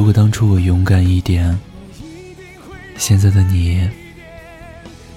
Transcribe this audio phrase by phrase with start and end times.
[0.00, 1.60] 如果当初我勇敢一点，
[2.96, 3.86] 现在的你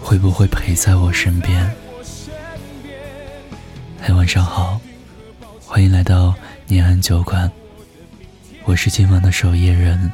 [0.02, 1.74] 会不会陪在我身边？
[4.02, 4.78] 嗨，晚上好，
[5.66, 6.36] 欢迎来到
[6.68, 7.50] 念安酒馆，
[8.66, 10.12] 我是今晚的守夜人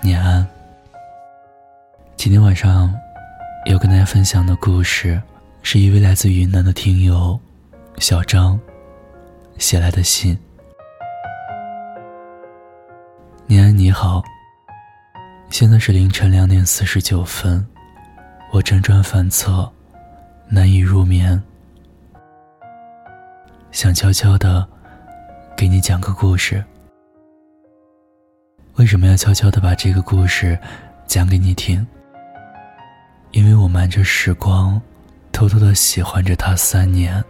[0.00, 0.44] 念安。
[2.16, 2.90] 今天晚上
[3.66, 5.20] 要跟大家分享的故事，
[5.62, 7.38] 是一位来自云南的听友
[7.98, 8.58] 小张
[9.58, 10.34] 写来的信。
[13.50, 14.22] 念安你好，
[15.48, 17.66] 现在是凌晨两点四十九分，
[18.52, 19.66] 我辗转反侧，
[20.48, 21.42] 难以入眠，
[23.70, 24.68] 想悄悄的
[25.56, 26.62] 给你讲个故事。
[28.74, 30.58] 为什么要悄悄的把这个故事
[31.06, 31.86] 讲给你听？
[33.30, 34.78] 因为我瞒着时光，
[35.32, 37.24] 偷偷的喜欢着他三年，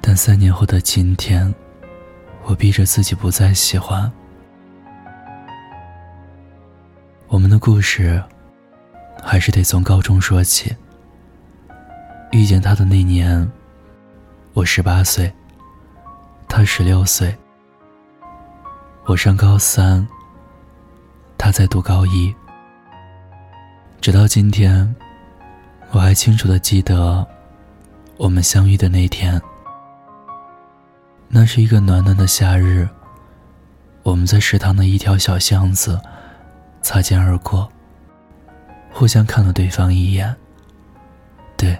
[0.00, 1.54] 但三年后的今天，
[2.44, 4.10] 我逼着自己不再喜欢。
[7.28, 8.22] 我们的故事，
[9.22, 10.74] 还是得从高中说起。
[12.32, 13.50] 遇见他的那年，
[14.52, 15.32] 我十八岁，
[16.48, 17.36] 他十六岁，
[19.04, 20.06] 我上高三。
[21.38, 22.34] 他在读高一，
[24.00, 24.94] 直到今天，
[25.90, 27.26] 我还清楚的记得
[28.18, 29.40] 我们相遇的那天。
[31.32, 32.88] 那是一个暖暖的夏日，
[34.02, 35.98] 我们在食堂的一条小巷子
[36.82, 37.70] 擦肩而过，
[38.92, 40.34] 互相看了对方一眼。
[41.56, 41.78] 对，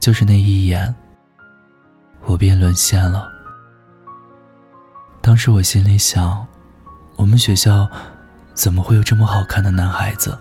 [0.00, 0.92] 就是那一眼，
[2.24, 3.30] 我便沦陷了。
[5.20, 6.46] 当时我心里想，
[7.16, 7.88] 我们学校。
[8.54, 10.38] 怎么会有这么好看的男孩子？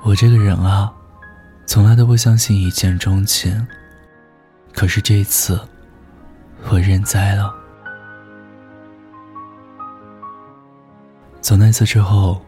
[0.00, 0.90] 我这个人啊，
[1.66, 3.68] 从来都不相信一见钟情。
[4.74, 5.58] 可是这一次，
[6.68, 7.54] 我认栽了。
[11.40, 12.42] 从那次之后，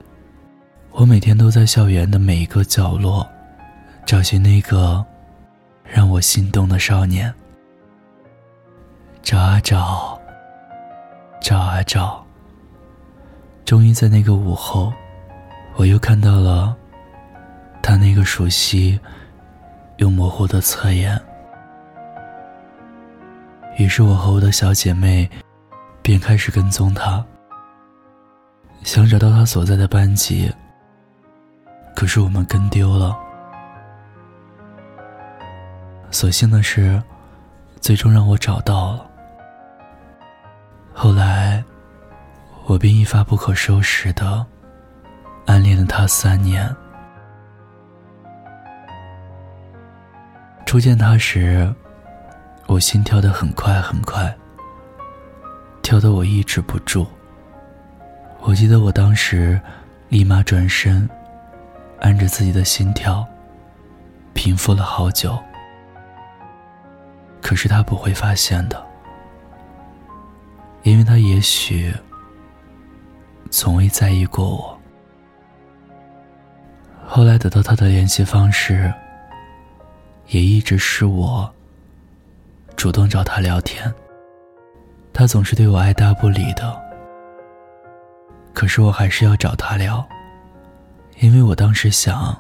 [0.91, 3.27] 我每天都在校园的每一个角落，
[4.05, 5.05] 找寻那个
[5.85, 7.33] 让我心动的少年。
[9.23, 10.21] 找啊找，
[11.41, 12.25] 找啊找。
[13.65, 14.93] 终于在那个午后，
[15.77, 16.75] 我又看到了
[17.83, 18.99] 他那个熟悉
[19.99, 21.21] 又模糊的侧颜。
[23.77, 25.29] 于是我和我的小姐妹
[26.03, 27.25] 便开始跟踪他，
[28.83, 30.53] 想找到他所在的班级。
[31.95, 33.17] 可是我们跟丢了。
[36.11, 37.03] 所幸的是，
[37.81, 39.07] 最终让我找到了。
[40.93, 41.65] 后来。
[42.69, 44.45] 我便一发不可收拾的
[45.47, 46.69] 暗恋了他三年。
[50.67, 51.73] 初见他时，
[52.67, 54.35] 我心跳得很快很快，
[55.83, 57.07] 跳得我抑制不住。
[58.41, 59.61] 我记得我当时
[60.09, 61.09] 立马转身，
[62.01, 63.27] 按着自己的心跳，
[64.35, 65.39] 平复了好久。
[67.41, 68.85] 可是他不会发现的，
[70.83, 71.95] 因为他也许。
[73.49, 74.77] 从未在意过我。
[77.07, 78.93] 后来得到他的联系方式，
[80.27, 81.49] 也一直是我
[82.77, 83.93] 主动找他聊天。
[85.13, 86.79] 他总是对我爱答不理的，
[88.53, 90.07] 可是我还是要找他聊，
[91.21, 92.37] 因为我当时想，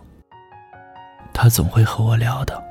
[1.32, 2.62] 他总会和我聊的。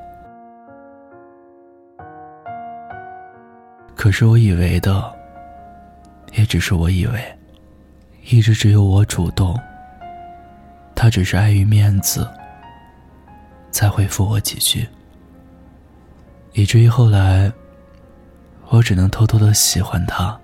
[3.96, 5.12] 可是我以为的，
[6.34, 7.38] 也只是我以为。
[8.28, 9.60] 一直只有我主动，
[10.96, 12.28] 他只是碍于面子，
[13.72, 14.88] 才回复我几句，
[16.58, 17.52] 以至于后来，
[18.70, 20.40] 我只能偷偷的喜欢他。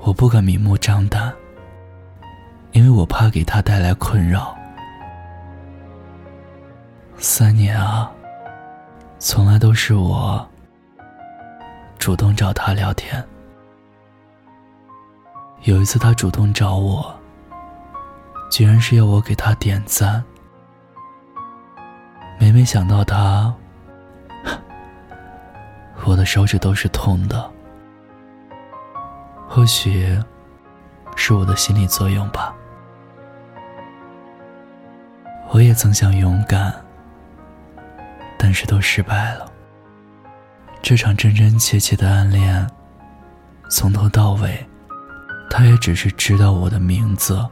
[0.00, 1.32] 我不敢明目张胆，
[2.72, 4.54] 因为我怕给他带来困扰。
[7.16, 8.12] 三年啊，
[9.18, 10.46] 从来都是我
[11.98, 13.24] 主动找他聊天。
[15.62, 17.18] 有一次，他主动找我，
[18.50, 20.22] 居然是要我给他点赞。
[22.38, 23.54] 每每想到他，
[26.04, 27.50] 我的手指都是痛的。
[29.48, 30.18] 或许
[31.16, 32.54] 是我的心理作用吧。
[35.50, 36.74] 我也曾想勇敢，
[38.38, 39.46] 但是都失败了。
[40.80, 42.66] 这场真真切切的暗恋，
[43.68, 44.66] 从头到尾。
[45.50, 47.46] 他也只是知道我的名字，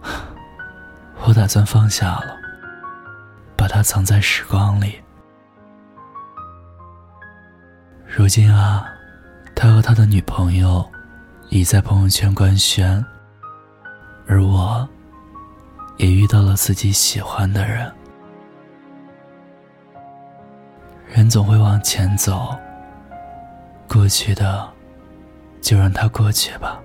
[1.22, 2.34] 我打算放下了，
[3.54, 4.98] 把它藏在时光里。
[8.08, 8.88] 如今啊，
[9.54, 10.84] 他和他的女朋友
[11.50, 13.04] 已在朋友圈官宣，
[14.26, 14.88] 而我
[15.98, 17.92] 也遇到了自己喜欢的人。
[21.08, 22.56] 人总会往前走，
[23.88, 24.66] 过去的
[25.60, 26.80] 就让它过去吧。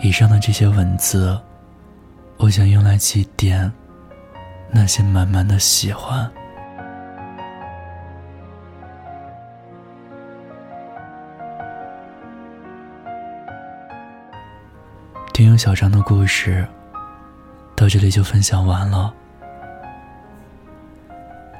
[0.00, 1.38] 以上的这些文字，
[2.38, 3.70] 我想用来祭奠
[4.70, 6.30] 那些满满的喜欢。
[15.52, 16.66] 友小张的故事
[17.76, 19.12] 到这里就分享完了。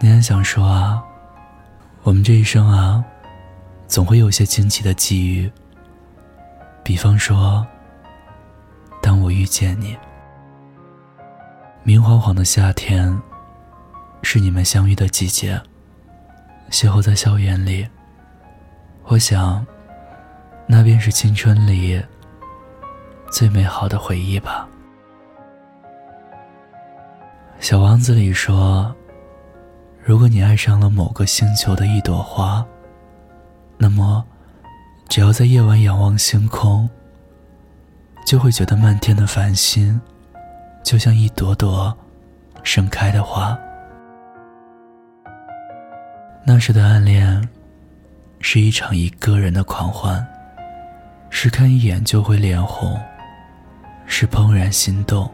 [0.00, 1.02] 你还想说啊，
[2.02, 3.04] 我们这一生啊，
[3.86, 5.50] 总会有些惊奇的际遇。
[6.82, 7.64] 比方说，
[9.02, 9.94] 当我遇见你，
[11.82, 13.20] 明晃晃的夏天，
[14.22, 15.60] 是你们相遇的季节。
[16.70, 17.86] 邂逅在校园里，
[19.04, 19.64] 我想，
[20.66, 22.02] 那便是青春里
[23.32, 24.68] 最美好的回忆吧。
[27.58, 28.94] 小王子里说。
[30.04, 32.66] 如果你爱上了某个星球的一朵花，
[33.78, 34.24] 那么，
[35.08, 36.90] 只要在夜晚仰望星空，
[38.26, 40.00] 就会觉得漫天的繁星，
[40.82, 41.96] 就像一朵朵
[42.64, 43.56] 盛开的花。
[46.44, 47.48] 那时的暗恋，
[48.40, 50.26] 是一场一个人的狂欢，
[51.30, 53.00] 是看一眼就会脸红，
[54.06, 55.30] 是怦然心动。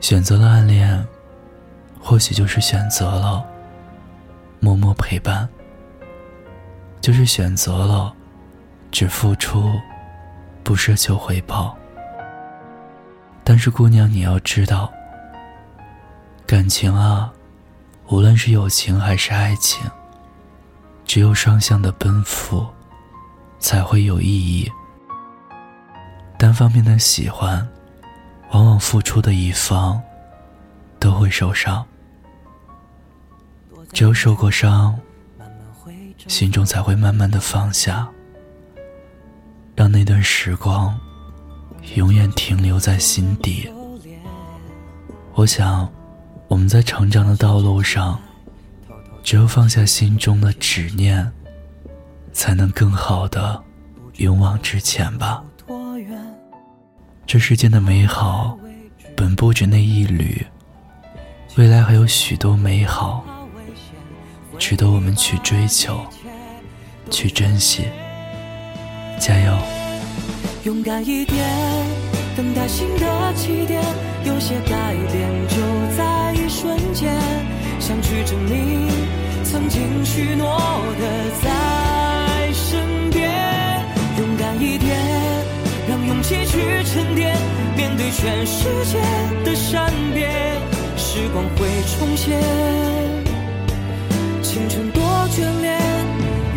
[0.00, 1.04] 选择了暗恋。
[2.04, 3.46] 或许就是选择了
[4.58, 5.48] 默默陪伴，
[7.00, 8.12] 就是选择了
[8.90, 9.70] 只付出，
[10.64, 11.78] 不奢求回报。
[13.44, 14.92] 但是姑娘，你要知道，
[16.44, 17.32] 感情啊，
[18.08, 19.88] 无论是友情还是爱情，
[21.04, 22.66] 只有双向的奔赴，
[23.60, 24.68] 才会有意义。
[26.42, 27.64] 单方面的喜欢，
[28.50, 30.02] 往往付出的一方
[30.98, 31.86] 都会受伤。
[33.92, 34.98] 只有受过伤，
[36.26, 38.08] 心中才会慢慢的放下，
[39.76, 40.98] 让那段时光
[41.94, 43.72] 永远停留在心底。
[45.34, 45.88] 我想，
[46.48, 48.20] 我们在成长的道路上，
[49.22, 51.30] 只有放下心中的执念，
[52.32, 53.62] 才能更好的
[54.16, 55.44] 勇往直前吧。
[57.32, 58.58] 这世间的美好，
[59.16, 60.46] 本不止那一缕，
[61.56, 63.24] 未来还有许多美好。
[64.58, 65.98] 值得我们去追求，
[67.10, 67.84] 去珍惜。
[69.18, 69.58] 加油！
[70.64, 71.48] 勇敢一点，
[72.36, 73.82] 等待新的起点。
[74.26, 75.56] 有些改变就
[75.96, 77.18] 在一瞬间，
[77.80, 78.90] 想去证明
[79.42, 80.58] 曾经许诺
[81.00, 81.81] 的在
[86.32, 87.36] 让勇气去沉淀，
[87.76, 88.98] 面对全世界
[89.44, 90.30] 的善变，
[90.96, 92.40] 时光会重现。
[94.42, 95.78] 青春多眷恋，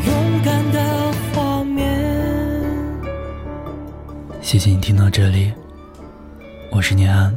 [0.07, 2.01] 勇敢的画面。
[4.41, 5.51] 谢谢你听到这里，
[6.71, 7.35] 我是念安。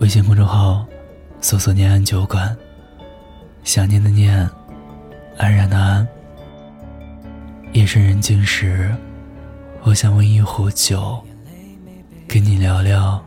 [0.00, 0.84] 微信公众号
[1.40, 2.54] 搜索“念安酒馆”，
[3.64, 4.46] 想念的念，
[5.38, 6.06] 安然的安。
[7.72, 8.94] 夜深人静时，
[9.86, 11.22] 我想温一壶酒，
[12.26, 13.22] 跟你聊聊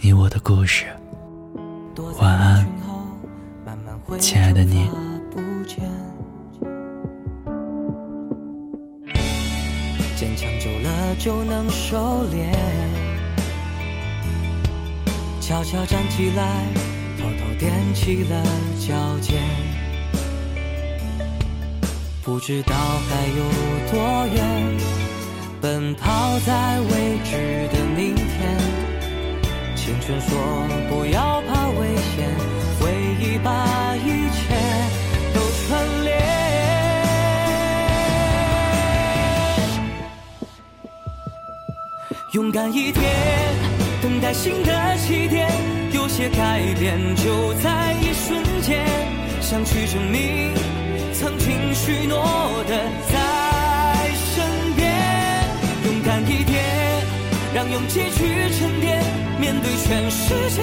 [0.00, 0.84] 你我的故事。
[2.20, 2.68] 晚安。
[4.18, 4.90] 亲爱的你，
[10.14, 12.52] 坚强久了就能收敛，
[15.40, 16.66] 悄悄站起来，
[17.18, 18.44] 偷偷踮起了
[18.78, 19.42] 脚尖，
[22.22, 23.42] 不知道还有
[23.90, 24.76] 多远，
[25.62, 28.26] 奔跑在未知的明天。
[29.76, 30.36] 青春说
[30.90, 32.28] 不要怕危险。
[32.80, 32.90] 回
[33.20, 34.42] 忆把一切
[35.32, 36.10] 都串联，
[42.32, 43.04] 勇敢一点，
[44.02, 45.48] 等待新的起点。
[45.92, 48.84] 有些改变就在一瞬间，
[49.40, 50.52] 想去证明
[51.14, 52.20] 曾经许诺
[52.66, 52.82] 的
[57.62, 59.00] 让勇气去沉淀，
[59.38, 60.62] 面对全世界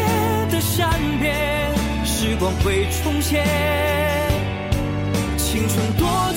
[0.51, 1.73] 的善变。
[2.03, 3.41] 时光会重现，
[5.37, 6.28] 青春多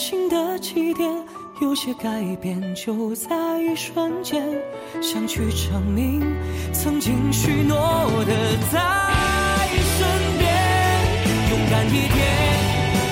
[0.00, 1.10] 新的起点，
[1.60, 2.08] 有些改
[2.40, 4.42] 变就在一瞬间，
[5.02, 6.22] 想去证明
[6.72, 7.76] 曾经许诺
[8.24, 8.32] 的
[8.72, 8.80] 在
[9.98, 10.48] 身边，
[11.50, 12.18] 勇敢一点，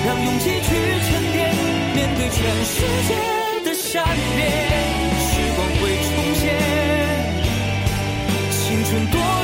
[0.07, 0.67] 让勇气去
[1.05, 1.53] 沉淀，
[1.93, 3.13] 面对全世界
[3.69, 4.03] 的善
[4.35, 4.47] 变，
[5.29, 6.43] 时光会重现，
[8.49, 9.38] 青春多。